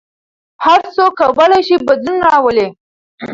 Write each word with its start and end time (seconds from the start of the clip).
هر 0.65 0.79
څوک 0.95 1.11
کولای 1.35 1.61
شي 1.67 1.75
بدلون 1.87 2.17
راولي. 2.27 2.67